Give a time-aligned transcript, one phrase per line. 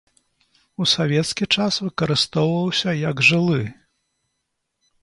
[0.83, 3.63] У савецкі час выкарыстоўваўся як жылы.